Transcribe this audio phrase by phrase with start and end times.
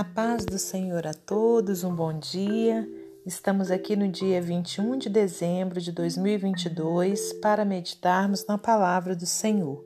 [0.00, 2.88] A paz do Senhor a todos, um bom dia.
[3.26, 9.84] Estamos aqui no dia 21 de dezembro de 2022 para meditarmos na palavra do Senhor.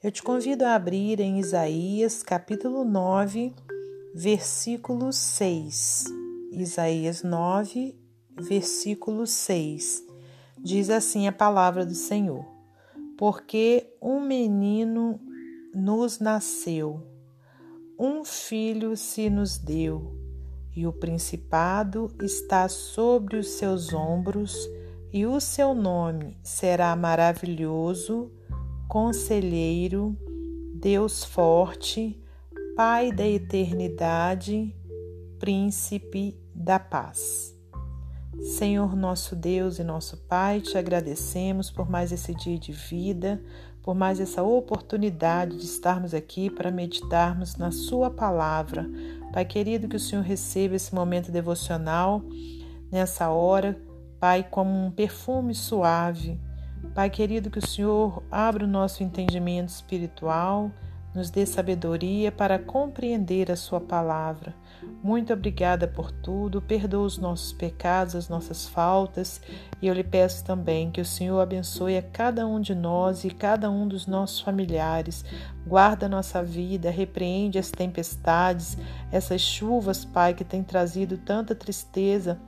[0.00, 3.52] Eu te convido a abrir em Isaías, capítulo 9,
[4.14, 6.04] versículo 6.
[6.52, 7.98] Isaías 9,
[8.40, 10.04] versículo 6.
[10.58, 12.46] Diz assim a palavra do Senhor:
[13.18, 15.20] Porque um menino
[15.74, 17.15] nos nasceu
[17.98, 20.14] um filho se nos deu,
[20.74, 24.68] e o principado está sobre os seus ombros,
[25.12, 28.30] e o seu nome será maravilhoso,
[28.88, 30.16] conselheiro,
[30.74, 32.20] Deus forte,
[32.76, 34.76] Pai da eternidade,
[35.38, 37.56] príncipe da paz.
[38.42, 43.42] Senhor nosso Deus e nosso Pai, te agradecemos por mais esse dia de vida,
[43.86, 48.84] por mais essa oportunidade de estarmos aqui para meditarmos na Sua palavra.
[49.32, 52.20] Pai querido, que o Senhor receba esse momento devocional
[52.90, 53.80] nessa hora,
[54.18, 56.36] Pai, como um perfume suave.
[56.96, 60.72] Pai querido, que o Senhor abra o nosso entendimento espiritual
[61.16, 64.54] nos dê sabedoria para compreender a Sua palavra.
[65.02, 69.40] Muito obrigada por tudo, perdoa os nossos pecados, as nossas faltas,
[69.80, 73.30] e eu lhe peço também que o Senhor abençoe a cada um de nós e
[73.30, 75.24] cada um dos nossos familiares.
[75.66, 78.76] Guarda nossa vida, repreende as tempestades,
[79.10, 82.38] essas chuvas, Pai, que têm trazido tanta tristeza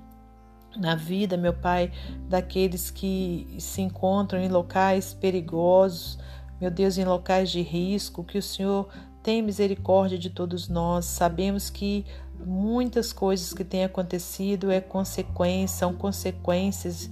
[0.77, 1.91] na vida, meu Pai,
[2.29, 6.19] daqueles que se encontram em locais perigosos
[6.61, 8.89] meu Deus, em locais de risco, que o Senhor
[9.23, 11.05] tem misericórdia de todos nós.
[11.05, 12.05] Sabemos que
[12.45, 17.11] muitas coisas que têm acontecido é consequência, são consequências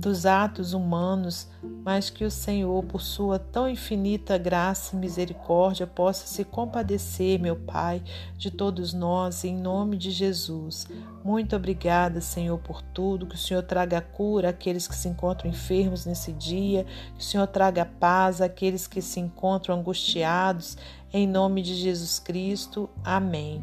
[0.00, 1.46] dos atos humanos,
[1.84, 7.54] mas que o Senhor, por sua tão infinita graça e misericórdia, possa se compadecer, meu
[7.54, 8.02] Pai,
[8.36, 10.88] de todos nós, em nome de Jesus.
[11.22, 13.26] Muito obrigada, Senhor, por tudo.
[13.26, 17.46] Que o Senhor traga cura àqueles que se encontram enfermos nesse dia, que o Senhor
[17.46, 20.78] traga paz àqueles que se encontram angustiados,
[21.12, 22.88] em nome de Jesus Cristo.
[23.04, 23.62] Amém.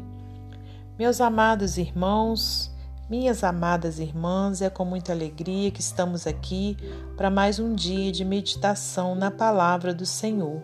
[0.96, 2.70] Meus amados irmãos,
[3.08, 6.76] minhas amadas irmãs, é com muita alegria que estamos aqui
[7.16, 10.62] para mais um dia de meditação na palavra do Senhor.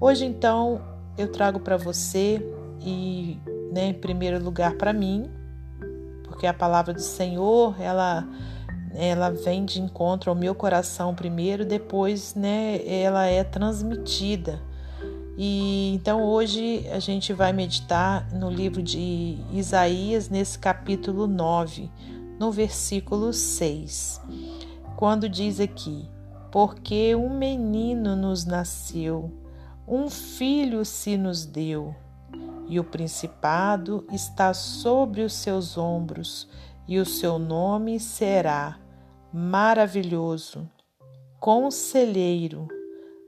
[0.00, 0.80] Hoje, então,
[1.18, 2.40] eu trago para você
[2.80, 3.40] e,
[3.72, 5.28] né, em primeiro lugar, para mim,
[6.22, 8.26] porque a palavra do Senhor, ela
[8.98, 14.58] ela vem de encontro ao meu coração primeiro, depois, né, ela é transmitida
[15.38, 21.90] e então hoje a gente vai meditar no livro de Isaías, nesse capítulo 9,
[22.38, 24.18] no versículo 6,
[24.96, 26.08] quando diz aqui:
[26.50, 29.30] Porque um menino nos nasceu,
[29.86, 31.94] um filho se nos deu,
[32.66, 36.48] e o principado está sobre os seus ombros,
[36.88, 38.78] e o seu nome será
[39.30, 40.66] maravilhoso,
[41.38, 42.68] conselheiro,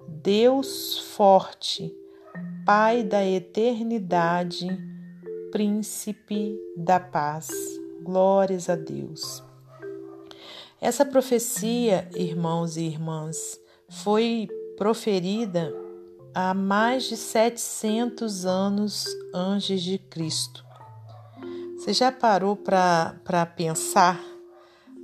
[0.08, 1.97] Deus forte
[2.68, 4.68] Pai da eternidade,
[5.50, 7.48] Príncipe da paz.
[8.02, 9.42] Glórias a Deus.
[10.78, 13.58] Essa profecia, irmãos e irmãs,
[13.88, 15.74] foi proferida
[16.34, 20.62] há mais de 700 anos antes de Cristo.
[21.78, 24.22] Você já parou para pensar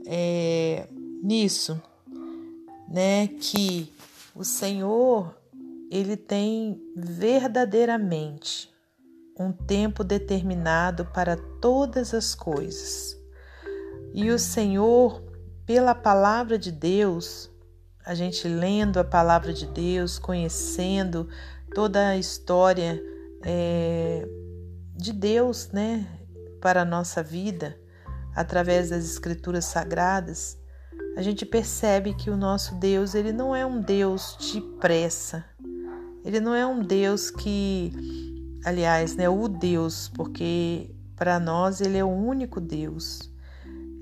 [0.07, 0.87] é,
[1.23, 1.81] nisso?
[2.87, 3.29] Né?
[3.29, 3.91] Que
[4.35, 5.35] o Senhor
[5.91, 8.73] ele tem verdadeiramente
[9.39, 13.17] um tempo determinado para todas as coisas.
[14.13, 15.23] E o Senhor,
[15.67, 17.51] pela palavra de Deus,
[18.05, 21.29] a gente lendo a palavra de Deus, conhecendo
[21.75, 23.03] toda a história
[23.43, 24.29] é,
[24.97, 26.07] de Deus, né,
[26.61, 27.77] para a nossa vida,
[28.35, 30.59] através das Escrituras Sagradas,
[31.17, 35.45] a gente percebe que o nosso Deus ele não é um Deus de pressa,
[36.25, 37.93] ele não é um Deus que,
[38.65, 43.31] aliás, né, o Deus, porque para nós ele é o único Deus.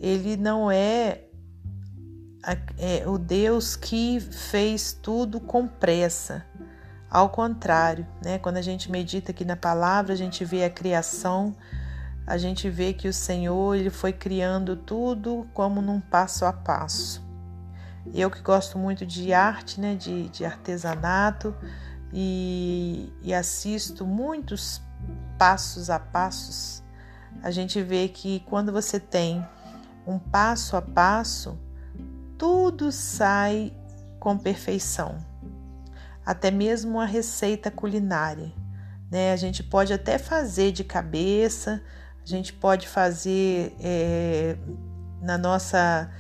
[0.01, 1.25] Ele não é,
[2.79, 6.47] é o Deus que fez tudo com pressa.
[7.11, 8.39] Ao contrário, né?
[8.39, 11.55] Quando a gente medita aqui na palavra, a gente vê a criação,
[12.27, 17.23] a gente vê que o Senhor ele foi criando tudo como num passo a passo.
[18.15, 19.95] Eu que gosto muito de arte, né?
[19.95, 21.55] De, de artesanato,
[22.13, 24.83] e, e assisto muitos
[25.39, 26.83] passos a passos,
[27.43, 29.45] a gente vê que quando você tem
[30.07, 31.59] um passo a passo,
[32.39, 33.73] tudo sai
[34.21, 35.19] com perfeição.
[36.25, 38.53] Até mesmo a receita culinária.
[39.11, 39.33] Né?
[39.33, 41.83] A gente pode até fazer de cabeça,
[42.23, 44.57] a gente pode fazer é,
[45.21, 46.11] na nossa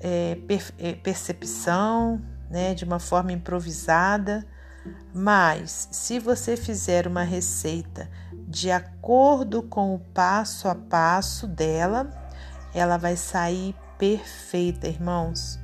[0.00, 2.20] é, per, percepção,
[2.50, 4.46] né, de uma forma improvisada,
[5.12, 8.10] mas se você fizer uma receita
[8.48, 12.10] de acordo com o passo a passo dela,
[12.74, 15.58] ela vai sair perfeita, irmãos.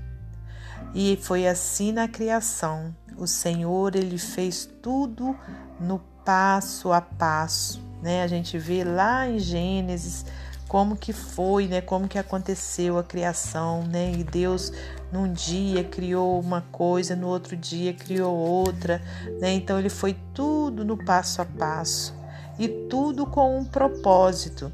[0.95, 2.95] E foi assim na criação.
[3.17, 5.37] O Senhor, ele fez tudo
[5.79, 8.23] no passo a passo, né?
[8.23, 10.25] A gente vê lá em Gênesis
[10.71, 11.81] como que foi, né?
[11.81, 14.13] Como que aconteceu a criação, né?
[14.13, 14.73] E Deus
[15.11, 19.03] num dia criou uma coisa, no outro dia criou outra,
[19.41, 19.53] né?
[19.53, 22.15] Então ele foi tudo no passo a passo
[22.57, 24.71] e tudo com um propósito.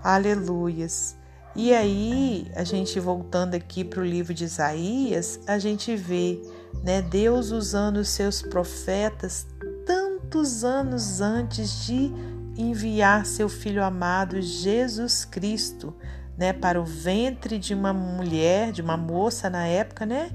[0.00, 1.16] Aleluias.
[1.56, 6.40] E aí, a gente voltando aqui para o livro de Isaías, a gente vê
[6.84, 9.44] né, Deus usando os seus profetas
[9.84, 12.12] tantos anos antes de
[12.56, 15.94] enviar seu filho amado Jesus Cristo,
[16.36, 20.30] né, para o ventre de uma mulher, de uma moça na época, né,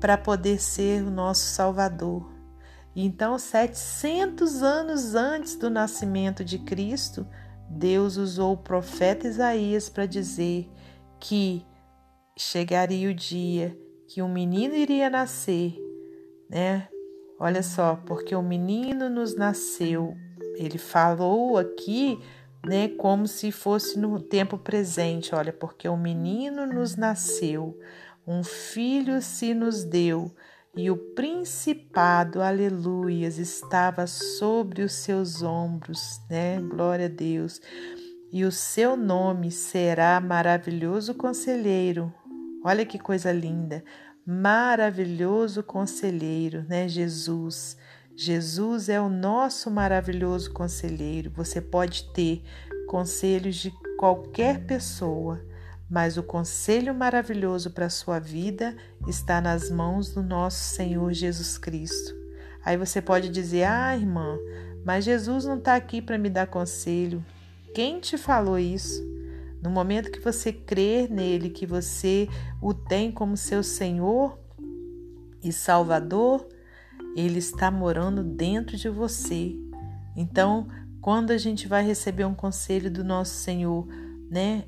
[0.00, 2.32] para poder ser o nosso Salvador.
[2.94, 7.26] Então, 700 anos antes do nascimento de Cristo,
[7.68, 10.68] Deus usou o profeta Isaías para dizer
[11.20, 11.64] que
[12.36, 13.76] chegaria o dia
[14.08, 15.76] que um menino iria nascer,
[16.48, 16.88] né?
[17.38, 20.16] Olha só, porque o menino nos nasceu.
[20.58, 22.18] Ele falou aqui,
[22.66, 25.34] né, como se fosse no tempo presente.
[25.34, 27.78] Olha, porque o menino nos nasceu,
[28.26, 30.34] um filho se nos deu
[30.78, 36.60] e o principado, aleluias, estava sobre os seus ombros, né?
[36.60, 37.60] Glória a Deus.
[38.30, 42.14] E o seu nome será maravilhoso conselheiro.
[42.62, 43.82] Olha que coisa linda.
[44.24, 46.86] Maravilhoso conselheiro, né?
[46.86, 47.76] Jesus.
[48.20, 51.30] Jesus é o nosso maravilhoso conselheiro.
[51.36, 52.42] Você pode ter
[52.88, 55.40] conselhos de qualquer pessoa
[55.90, 58.76] mas o conselho maravilhoso para a sua vida
[59.06, 62.14] está nas mãos do nosso Senhor Jesus Cristo.
[62.62, 64.38] Aí você pode dizer: Ah, irmã,
[64.84, 67.24] mas Jesus não está aqui para me dar conselho.
[67.74, 69.02] Quem te falou isso?
[69.62, 72.28] No momento que você crer nele, que você
[72.60, 74.38] o tem como seu Senhor
[75.42, 76.46] e Salvador,
[77.16, 79.56] ele está morando dentro de você.
[80.16, 80.68] Então,
[81.00, 83.86] quando a gente vai receber um conselho do nosso Senhor,
[84.30, 84.64] né?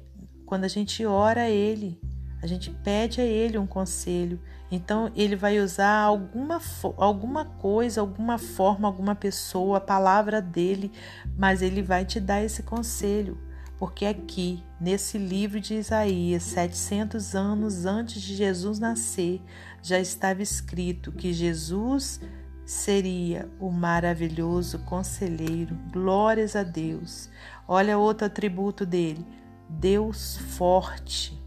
[0.47, 2.01] Quando a gente ora a Ele,
[2.43, 4.41] a gente pede a Ele um conselho.
[4.71, 6.61] Então, Ele vai usar alguma,
[6.97, 10.91] alguma coisa, alguma forma, alguma pessoa, a palavra dele,
[11.37, 13.39] mas Ele vai te dar esse conselho.
[13.81, 19.41] Porque aqui, nesse livro de Isaías, 700 anos antes de Jesus nascer,
[19.83, 22.21] já estava escrito que Jesus
[22.67, 25.75] seria o maravilhoso conselheiro.
[25.91, 27.31] Glórias a Deus.
[27.67, 29.27] Olha outro atributo dele:
[29.67, 31.43] Deus forte.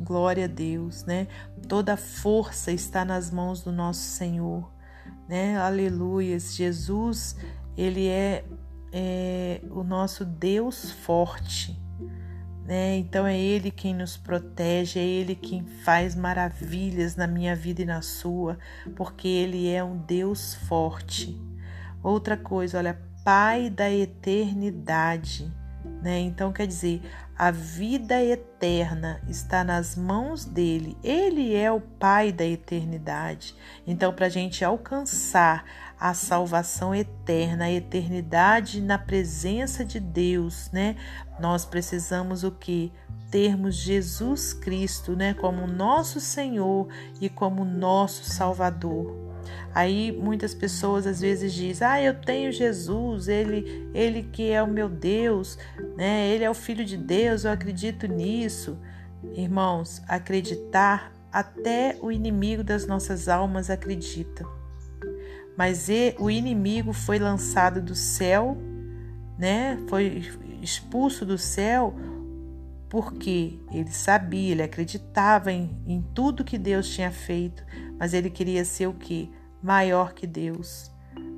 [0.00, 1.28] Glória a Deus, né?
[1.68, 4.72] Toda força está nas mãos do nosso Senhor,
[5.28, 5.58] né?
[5.58, 6.54] Aleluias.
[6.54, 7.36] Jesus,
[7.76, 8.46] ele é,
[8.92, 11.78] é o nosso Deus forte,
[12.64, 12.96] né?
[12.96, 17.86] Então é Ele quem nos protege, é Ele quem faz maravilhas na minha vida e
[17.86, 18.58] na sua,
[18.96, 21.40] porque Ele é um Deus forte.
[22.02, 25.52] Outra coisa, olha, Pai da eternidade.
[26.02, 26.20] Né?
[26.20, 27.02] Então, quer dizer,
[27.36, 33.54] a vida eterna está nas mãos dele, ele é o Pai da eternidade.
[33.86, 35.64] Então, para a gente alcançar
[36.00, 40.96] a salvação eterna, a eternidade na presença de Deus, né?
[41.38, 42.90] Nós precisamos o que?
[43.30, 46.88] Termos Jesus Cristo, né, como nosso Senhor
[47.20, 49.14] e como nosso Salvador.
[49.72, 54.66] Aí muitas pessoas às vezes dizem: "Ah, eu tenho Jesus, ele ele que é o
[54.66, 55.58] meu Deus,
[55.96, 56.26] né?
[56.28, 58.78] Ele é o filho de Deus, eu acredito nisso".
[59.34, 64.59] Irmãos, acreditar até o inimigo das nossas almas acredita.
[65.56, 65.88] Mas
[66.18, 68.56] o inimigo foi lançado do céu,
[69.38, 69.78] né?
[69.88, 70.22] Foi
[70.62, 71.94] expulso do céu
[72.90, 77.64] porque ele sabia, ele acreditava em, em tudo que Deus tinha feito,
[77.96, 79.30] mas ele queria ser o que?
[79.62, 80.90] Maior que Deus.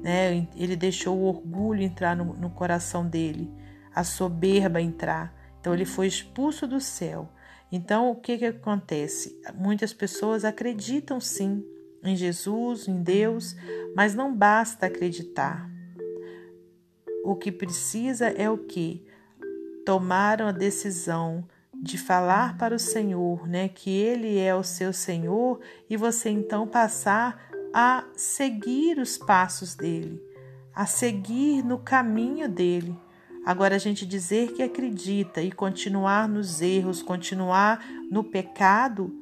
[0.02, 0.48] Né?
[0.56, 3.52] Ele deixou o orgulho entrar no, no coração dele,
[3.94, 5.34] a soberba entrar.
[5.60, 7.28] Então ele foi expulso do céu.
[7.70, 9.38] Então o que, que acontece?
[9.54, 11.62] Muitas pessoas acreditam sim
[12.02, 13.56] em Jesus, em Deus,
[13.94, 15.70] mas não basta acreditar.
[17.24, 19.06] O que precisa é o que?
[19.84, 25.60] Tomaram a decisão de falar para o Senhor, né, que ele é o seu Senhor
[25.90, 30.22] e você então passar a seguir os passos dele,
[30.74, 32.96] a seguir no caminho dele.
[33.44, 39.12] Agora, a gente dizer que acredita e continuar nos erros, continuar no pecado,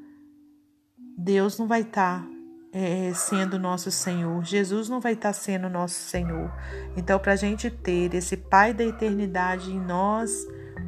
[1.17, 2.40] Deus não vai estar tá,
[2.73, 6.53] é, sendo nosso Senhor, Jesus não vai estar sendo nosso Senhor.
[6.97, 10.47] Então, para a gente ter esse Pai da eternidade em nós,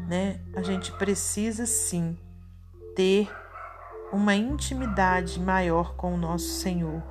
[0.08, 2.16] né, a gente precisa sim
[2.94, 3.28] ter
[4.12, 7.02] uma intimidade maior com o nosso Senhor.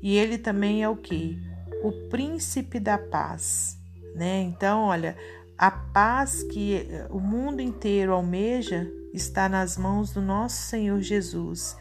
[0.00, 1.38] E Ele também é o que?
[1.82, 3.78] O príncipe da paz,
[4.14, 4.40] né?
[4.42, 5.16] Então, olha,
[5.56, 11.76] a paz que o mundo inteiro almeja está nas mãos do nosso Senhor Jesus.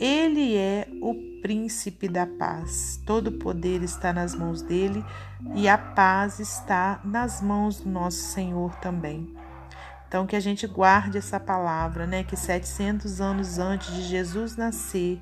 [0.00, 3.00] Ele é o príncipe da paz.
[3.04, 5.04] Todo o poder está nas mãos dele
[5.54, 9.34] e a paz está nas mãos do nosso Senhor também.
[10.08, 15.20] Então que a gente guarde essa palavra, né, que 700 anos antes de Jesus nascer,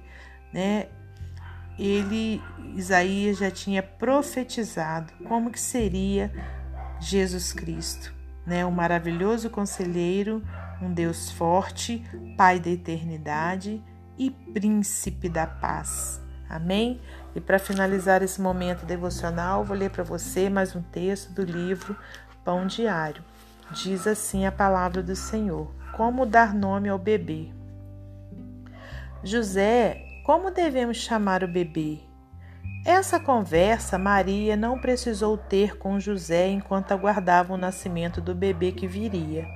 [0.52, 0.87] né,
[1.78, 2.42] ele
[2.75, 6.33] Isaías já tinha profetizado como que seria
[7.00, 8.12] Jesus Cristo,
[8.45, 10.42] né, o maravilhoso conselheiro,
[10.83, 12.04] um Deus forte,
[12.37, 13.83] Pai da eternidade,
[14.21, 16.21] e príncipe da paz.
[16.47, 17.00] Amém?
[17.35, 21.97] E para finalizar esse momento devocional, vou ler para você mais um texto do livro
[22.45, 23.25] Pão Diário.
[23.71, 27.49] Diz assim a palavra do Senhor: Como dar nome ao bebê?
[29.25, 32.00] José, como devemos chamar o bebê?
[32.85, 38.87] Essa conversa Maria não precisou ter com José enquanto aguardava o nascimento do bebê que
[38.87, 39.47] viria.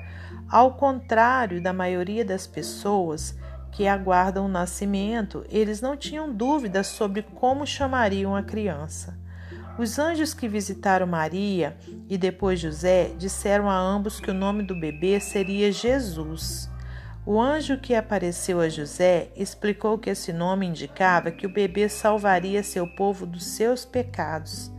[0.49, 3.37] Ao contrário da maioria das pessoas,
[3.75, 9.19] que aguardam o nascimento, eles não tinham dúvidas sobre como chamariam a criança.
[9.77, 11.77] Os anjos que visitaram Maria
[12.09, 16.71] e depois José disseram a ambos que o nome do bebê seria Jesus.
[17.27, 22.63] O anjo que apareceu a José explicou que esse nome indicava que o bebê salvaria
[22.63, 24.71] seu povo dos seus pecados.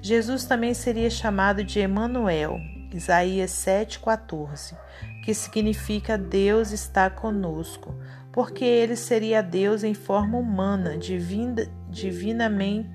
[0.00, 2.58] Jesus também seria chamado de Emanuel,
[2.92, 4.76] Isaías 7:14,
[5.24, 7.94] que significa Deus está conosco
[8.32, 12.88] porque ele seria Deus em forma humana, divinda, divinamente,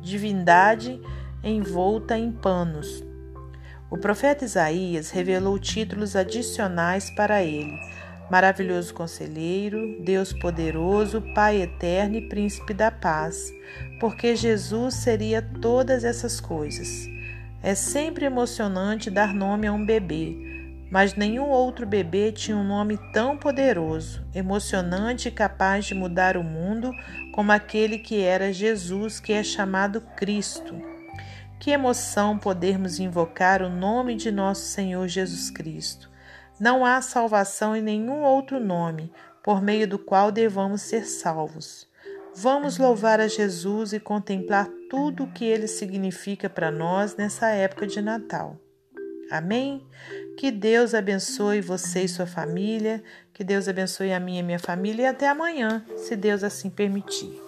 [0.00, 1.00] divindade
[1.42, 3.02] envolta em panos.
[3.90, 7.76] O profeta Isaías revelou títulos adicionais para ele:
[8.30, 13.52] Maravilhoso Conselheiro, Deus Poderoso, Pai Eterno e Príncipe da Paz,
[13.98, 16.88] porque Jesus seria todas essas coisas.
[17.62, 20.52] É sempre emocionante dar nome a um bebê
[20.92, 26.44] mas nenhum outro bebê tinha um nome tão poderoso, emocionante e capaz de mudar o
[26.44, 26.92] mundo
[27.32, 30.78] como aquele que era Jesus, que é chamado Cristo.
[31.58, 36.10] Que emoção podermos invocar o nome de nosso Senhor Jesus Cristo.
[36.60, 39.10] Não há salvação em nenhum outro nome
[39.42, 41.88] por meio do qual devamos ser salvos.
[42.34, 47.86] Vamos louvar a Jesus e contemplar tudo o que ele significa para nós nessa época
[47.86, 48.58] de Natal.
[49.30, 49.86] Amém?
[50.38, 55.02] Que Deus abençoe você e sua família, que Deus abençoe a minha e minha família
[55.02, 57.40] e até amanhã, se Deus assim permitir.